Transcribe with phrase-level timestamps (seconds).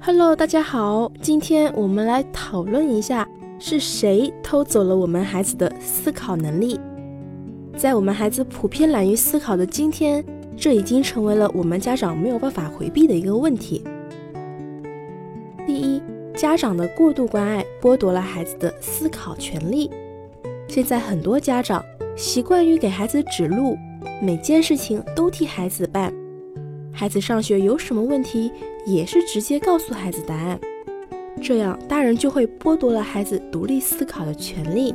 [0.00, 3.28] Hello，大家好，今天我们来讨论一下
[3.58, 6.78] 是谁偷走了我们孩子的思考能力。
[7.76, 10.24] 在我们孩子普遍懒于思考的今天，
[10.56, 13.82] 这已经成为了我们家长没有办法回避的一个问题。
[15.66, 16.00] 第一，
[16.34, 19.90] 家长的过度关爱剥夺了孩子的思考权利。
[20.68, 21.84] 现在很多家长
[22.16, 23.76] 习惯于给孩子指路，
[24.22, 26.14] 每件事情都替孩子办。
[26.92, 28.50] 孩子上学有什么问题，
[28.86, 30.58] 也是直接告诉孩子答案，
[31.42, 34.94] 这样大人就会剥夺了孩子独立思考的权利。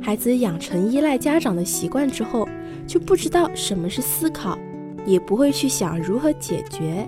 [0.00, 2.46] 孩子养成依赖家长的习惯之后，
[2.86, 4.58] 就不知道什么是思考，
[5.06, 7.06] 也不会去想如何解决，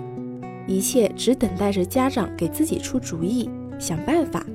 [0.67, 4.45] 一切只等待着家长给自己出主意、想办法。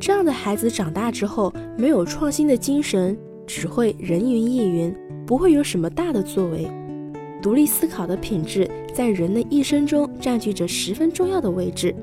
[0.00, 6.68] 这样的孩子长大之后，没有创新的精神，只会人云亦云，不会有什么大的作为。
[7.44, 11.94] 独立思考的品质在人的一生中占据着十分重要的位置。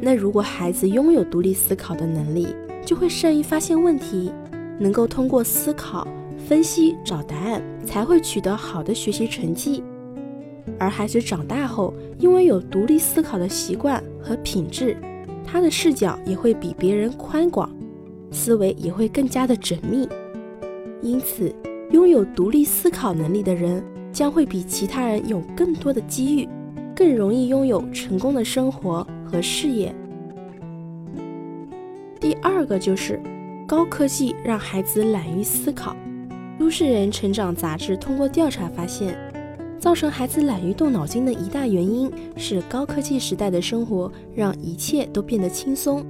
[0.00, 2.48] 那如果孩子拥有独立思考的能力，
[2.84, 4.32] 就会善于发现问题，
[4.76, 6.04] 能够通过思考、
[6.36, 9.80] 分析找答案，才会取得好的学习成绩。
[10.76, 14.96] 而孩子长大后，因为有独立思考的习惯和品质，
[15.44, 17.70] 他的视角也会比别人宽广，
[18.32, 20.08] 思维也会更加的缜密。
[21.00, 21.54] 因此，
[21.92, 23.80] 拥有独立思考能力的人。
[24.12, 26.48] 将会比其他人有更多的机遇，
[26.94, 29.94] 更容易拥有成功的生活和事业。
[32.20, 33.20] 第二个就是
[33.66, 35.96] 高科技让孩子懒于思考。
[36.58, 39.16] 都市人成长杂志通过调查发现，
[39.78, 46.04] 造成孩子懒于动脑筋的一大原因是高科技时代的生活让一切都变得轻松，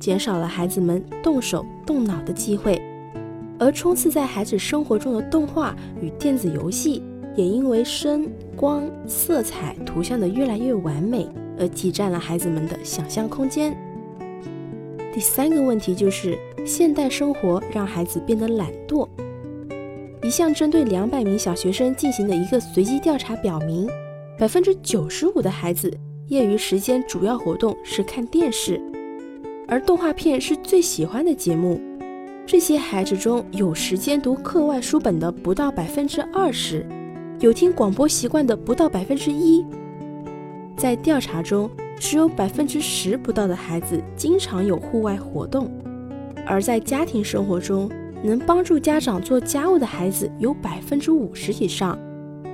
[0.00, 2.82] 减少了孩子们动手动脑的机会，
[3.60, 7.00] 而充斥在孩子生活中的动画与电子游戏。
[7.40, 11.26] 也因为声、光、色彩、图像的越来越完美，
[11.58, 13.74] 而挤占了孩子们的想象空间。
[15.10, 19.08] 第三个问题就是，现代生活让孩子变得懒惰。
[20.22, 23.88] 一项针对两百名小学生进行的一个随机调查表明，
[24.38, 25.90] 百分之九十五的孩子
[26.26, 28.78] 业余时间主要活动是看电视，
[29.66, 31.80] 而动画片是最喜欢的节目。
[32.44, 36.84] 这些孩子中有时间读课外书本的不到百分之二十。
[37.40, 39.64] 有听广播习惯的不到百分之一，
[40.76, 45.70] 在调查中，只有百分之十不到的孩子经常有户外活动，
[46.46, 47.90] 而在家庭生活中，
[48.22, 51.98] 能帮助家长做家务的孩子有百分之五十以上，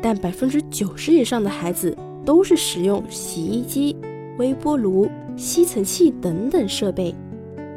[0.01, 3.97] 但百分之九十以上的孩子都是使用洗衣机、
[4.39, 7.13] 微波炉、吸尘器等等设备，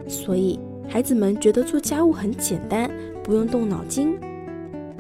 [0.08, 2.88] 所以孩子们觉得做家务很简单，
[3.24, 4.16] 不用动脑筋。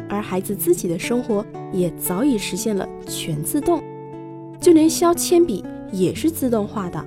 [0.09, 3.81] 而孩子自己的生活也早已实现了全自动，
[4.59, 7.05] 就连削铅笔也是自动化的。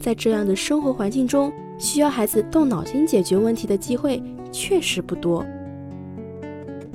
[0.00, 5.44] 在这样的生活环境中，需要孩子动脑筋解决问题的机会确实不多。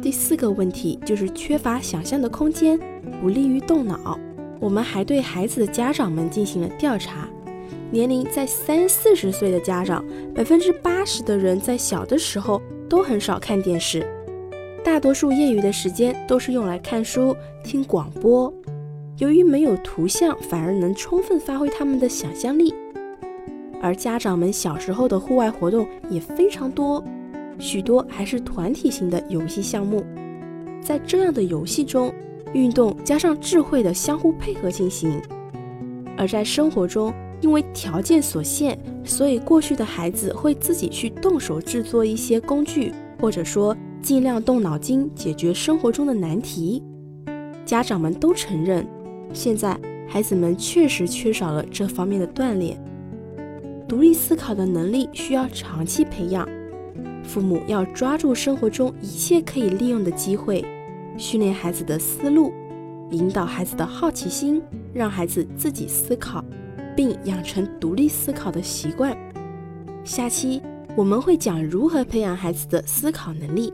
[0.02, 2.80] 第四个问题就是缺乏想象的空间，
[3.22, 4.20] 不利于动脑。
[4.60, 7.28] 我们还对孩子的家长们进行了调查，
[7.92, 14.06] 年龄在三四十岁的家长，百分之八十的人在小的时候都很少看电视。
[14.86, 18.54] 大多数业余的时间都是用来看书、听广播。
[19.18, 22.72] 由于没有图像，反而能充分发挥他们的想象力。
[23.82, 27.04] 而家长们小时候的户外活动也非常多，
[27.58, 30.06] 许多还是团体型的游戏项目。
[30.84, 32.14] 在这样的游戏中，
[32.54, 35.20] 运动加上智慧的相互配合进行。
[36.16, 43.76] 而在生活中，因为条件所限，所以过去的孩子会自己去动手制作一些工具，或者说。
[44.06, 46.84] 尽量动脑筋解决生活中的难题。
[47.66, 48.88] 家长们都承认，
[49.34, 49.76] 现在
[50.08, 52.80] 孩子们确实缺少了这方面的锻炼。
[53.88, 56.48] 独立思考的能力需要长期培养，
[57.24, 60.64] 父母要抓住生活中一切可以利用的机会，
[61.18, 62.54] 训练孩子的思路，
[63.10, 64.62] 引导孩子的好奇心，
[64.94, 66.46] 让孩子自己思考，
[66.96, 69.18] 并养成独立思考的习惯。
[70.04, 70.62] 下期
[70.96, 73.74] 我们会讲如何培养孩子的思考能力。